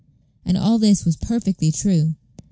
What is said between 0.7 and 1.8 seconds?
this was perfectly